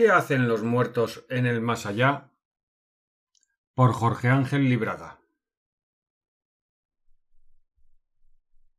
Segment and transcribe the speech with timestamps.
[0.00, 2.30] ¿Qué hacen los muertos en el más allá?
[3.74, 5.20] Por Jorge Ángel Libraga.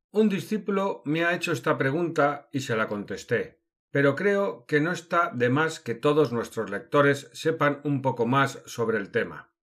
[0.10, 3.62] Un discípulo me ha hecho esta pregunta y se la contesté,
[3.92, 8.64] pero creo que no está de más que todos nuestros lectores sepan un poco más
[8.66, 9.54] sobre el tema.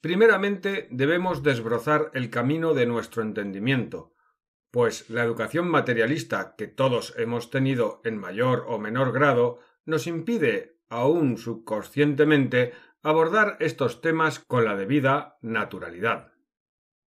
[0.00, 4.16] Primeramente debemos desbrozar el camino de nuestro entendimiento,
[4.72, 10.79] pues la educación materialista que todos hemos tenido en mayor o menor grado nos impide,
[10.90, 12.72] aún subconscientemente,
[13.02, 16.32] abordar estos temas con la debida naturalidad.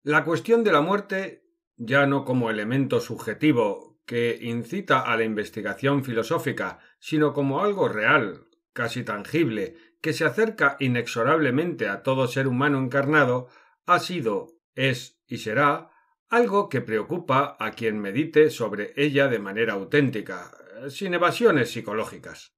[0.01, 1.45] La cuestión de la muerte
[1.77, 8.47] ya no como elemento subjetivo que incita a la investigación filosófica, sino como algo real,
[8.73, 13.47] casi tangible, que se acerca inexorablemente a todo ser humano encarnado,
[13.85, 15.89] ha sido, es y será
[16.29, 20.51] algo que preocupa a quien medite sobre ella de manera auténtica,
[20.89, 22.52] sin evasiones psicológicas.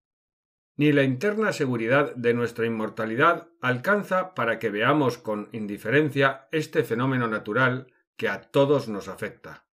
[0.78, 7.28] Ni la interna seguridad de nuestra inmortalidad alcanza para que veamos con indiferencia este fenómeno
[7.28, 9.68] natural que a todos nos afecta.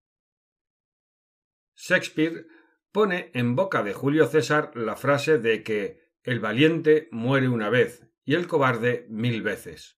[1.74, 2.47] Shakespeare
[2.92, 8.06] pone en boca de Julio César la frase de que el valiente muere una vez
[8.24, 9.98] y el cobarde mil veces.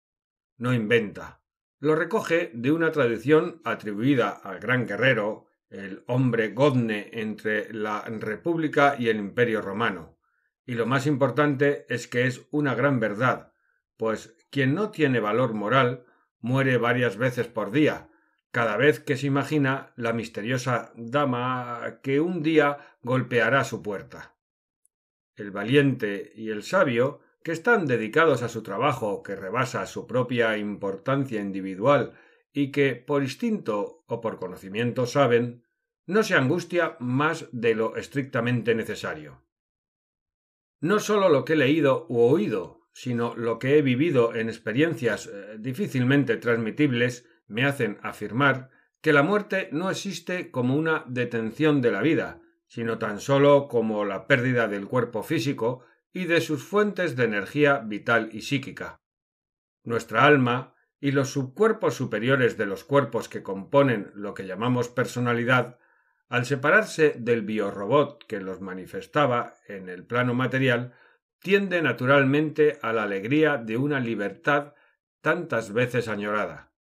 [0.59, 1.43] No inventa.
[1.79, 8.97] Lo recoge de una tradición atribuida al gran guerrero, el hombre godne entre la República
[8.99, 10.20] y el Imperio romano.
[10.67, 13.53] Y lo más importante es que es una gran verdad,
[13.97, 16.05] pues quien no tiene valor moral
[16.41, 18.09] muere varias veces por día,
[18.51, 24.35] cada vez que se imagina la misteriosa dama que un día golpeará su puerta.
[25.37, 30.59] El valiente y el sabio, que están dedicados a su trabajo que rebasa su propia
[30.59, 32.13] importancia individual
[32.53, 35.65] y que por instinto o por conocimiento saben,
[36.07, 39.43] no se angustia más de lo estrictamente necesario.
[40.81, 45.27] No sólo lo que he leído u oído, sino lo que he vivido en experiencias
[45.27, 48.71] eh, difícilmente transmitibles me hacen afirmar
[49.01, 54.05] que la muerte no existe como una detención de la vida, sino tan sólo como
[54.05, 59.01] la pérdida del cuerpo físico y de sus fuentes de energía vital y psíquica.
[59.83, 65.80] Nuestra alma y los subcuerpos superiores de los cuerpos que componen lo que llamamos personalidad,
[66.31, 70.95] al separarse del biorobot que los manifestaba en el plano material,
[71.41, 74.75] tiende naturalmente a la alegría de una libertad
[75.21, 76.71] tantas veces añorada.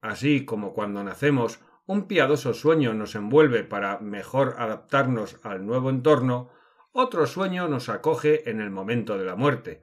[0.00, 6.50] Así como cuando nacemos un piadoso sueño nos envuelve para mejor adaptarnos al nuevo entorno,
[6.90, 9.80] otro sueño nos acoge en el momento de la muerte,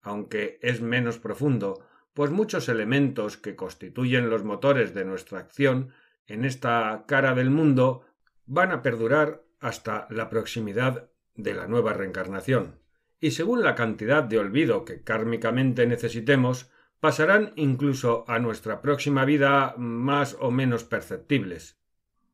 [0.00, 1.84] aunque es menos profundo,
[2.14, 5.92] pues muchos elementos que constituyen los motores de nuestra acción
[6.30, 8.04] en esta cara del mundo
[8.46, 12.80] van a perdurar hasta la proximidad de la nueva reencarnación.
[13.20, 16.70] Y según la cantidad de olvido que kármicamente necesitemos,
[17.00, 21.78] pasarán incluso a nuestra próxima vida más o menos perceptibles.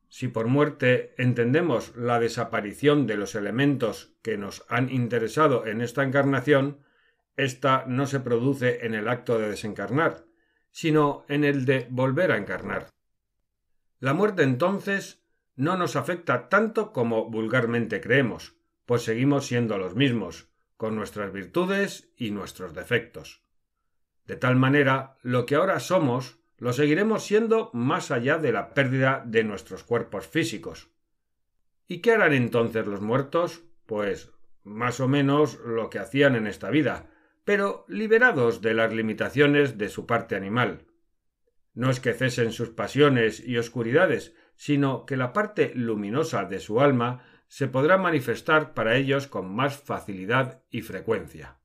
[0.08, 6.02] Si por muerte entendemos la desaparición de los elementos que nos han interesado en esta
[6.04, 6.78] encarnación,
[7.36, 10.24] ésta no se produce en el acto de desencarnar,
[10.70, 12.95] sino en el de volver a encarnar.
[13.98, 15.22] La muerte entonces
[15.54, 22.12] no nos afecta tanto como vulgarmente creemos, pues seguimos siendo los mismos, con nuestras virtudes
[22.16, 23.42] y nuestros defectos.
[24.26, 29.22] De tal manera, lo que ahora somos lo seguiremos siendo más allá de la pérdida
[29.26, 30.90] de nuestros cuerpos físicos.
[31.86, 33.62] ¿Y qué harán entonces los muertos?
[33.84, 34.32] Pues
[34.64, 37.10] más o menos lo que hacían en esta vida,
[37.44, 40.85] pero liberados de las limitaciones de su parte animal.
[41.76, 46.80] No es que cesen sus pasiones y oscuridades, sino que la parte luminosa de su
[46.80, 51.60] alma se podrá manifestar para ellos con más facilidad y frecuencia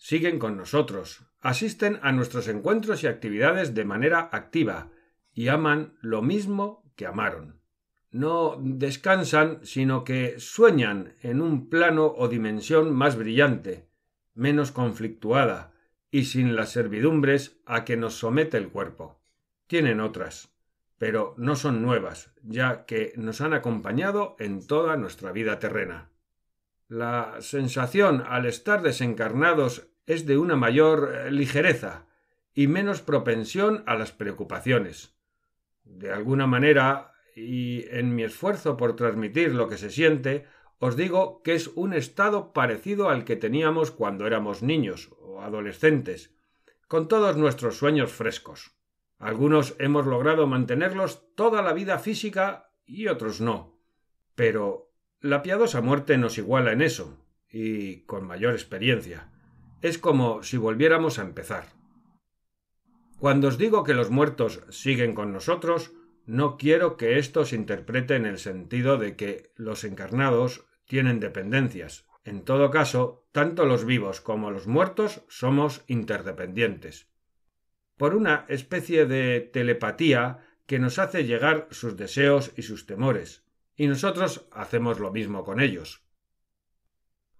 [0.00, 4.90] siguen con nosotros, asisten a nuestros encuentros y actividades de manera activa
[5.34, 7.60] y aman lo mismo que amaron.
[8.10, 13.90] No descansan, sino que sueñan en un plano o dimensión más brillante,
[14.32, 15.74] menos conflictuada
[16.10, 19.20] y sin las servidumbres a que nos somete el cuerpo.
[19.66, 20.52] Tienen otras,
[20.98, 26.10] pero no son nuevas, ya que nos han acompañado en toda nuestra vida terrena.
[26.88, 32.06] La sensación al estar desencarnados es de una mayor eh, ligereza
[32.52, 35.14] y menos propensión a las preocupaciones.
[35.84, 40.46] De alguna manera, y en mi esfuerzo por transmitir lo que se siente,
[40.80, 46.34] os digo que es un estado parecido al que teníamos cuando éramos niños o adolescentes,
[46.88, 48.72] con todos nuestros sueños frescos.
[49.18, 53.78] Algunos hemos logrado mantenerlos toda la vida física y otros no.
[54.34, 54.90] Pero
[55.20, 59.30] la piadosa muerte nos iguala en eso, y con mayor experiencia.
[59.82, 61.66] Es como si volviéramos a empezar.
[63.18, 65.92] Cuando os digo que los muertos siguen con nosotros,
[66.24, 72.04] no quiero que esto se interprete en el sentido de que los encarnados tienen dependencias.
[72.24, 77.06] En todo caso, tanto los vivos como los muertos somos interdependientes.
[77.96, 83.44] Por una especie de telepatía que nos hace llegar sus deseos y sus temores,
[83.76, 86.02] y nosotros hacemos lo mismo con ellos.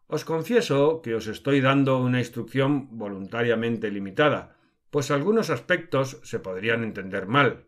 [0.06, 4.58] Os confieso que os estoy dando una instrucción voluntariamente limitada,
[4.90, 7.66] pues algunos aspectos se podrían entender mal,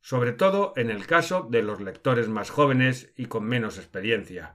[0.00, 4.54] sobre todo en el caso de los lectores más jóvenes y con menos experiencia,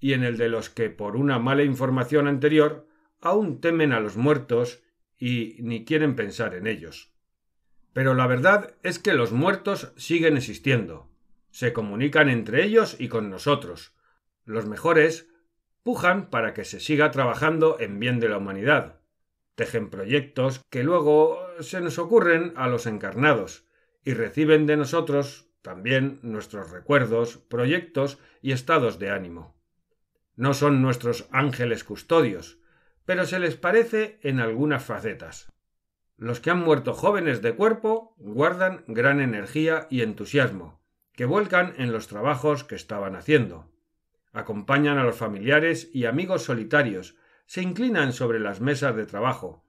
[0.00, 2.86] y en el de los que por una mala información anterior
[3.20, 4.82] aún temen a los muertos
[5.18, 7.12] y ni quieren pensar en ellos.
[7.92, 11.10] Pero la verdad es que los muertos siguen existiendo,
[11.50, 13.94] se comunican entre ellos y con nosotros.
[14.44, 15.28] Los mejores
[15.82, 19.00] pujan para que se siga trabajando en bien de la humanidad.
[19.54, 23.66] Tejen proyectos que luego se nos ocurren a los encarnados
[24.04, 29.57] y reciben de nosotros también nuestros recuerdos, proyectos y estados de ánimo.
[30.38, 32.60] No son nuestros ángeles custodios,
[33.04, 35.52] pero se les parece en algunas facetas.
[36.16, 40.80] Los que han muerto jóvenes de cuerpo guardan gran energía y entusiasmo,
[41.12, 43.68] que vuelcan en los trabajos que estaban haciendo.
[44.32, 49.64] Acompañan a los familiares y amigos solitarios, se inclinan sobre las mesas de trabajo,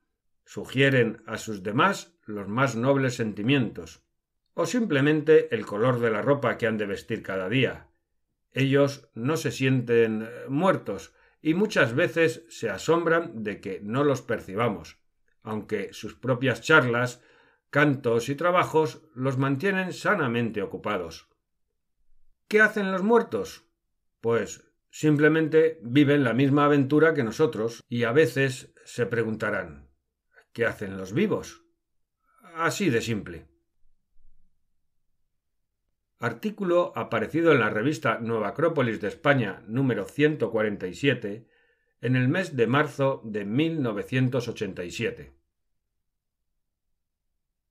[0.45, 4.04] sugieren a sus demás los más nobles sentimientos,
[4.54, 7.88] o simplemente el color de la ropa que han de vestir cada día,
[8.51, 14.22] ellos no se sienten eh, muertos y muchas veces se asombran de que no los
[14.22, 15.00] percibamos,
[15.42, 17.24] aunque sus propias charlas,
[17.69, 21.30] cantos y trabajos los mantienen sanamente ocupados.
[22.48, 23.66] ¿Qué hacen los muertos?
[24.22, 29.90] Pues simplemente viven la misma aventura que nosotros y a veces se preguntarán
[30.51, 31.63] ¿qué hacen los vivos?
[32.56, 33.49] Así de simple.
[36.21, 41.48] Artículo aparecido en la revista Nueva Acrópolis de España número 147
[42.01, 45.38] en el mes de marzo de 1987.